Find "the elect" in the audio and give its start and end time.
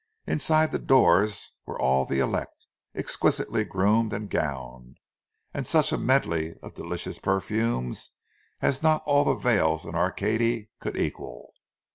2.07-2.65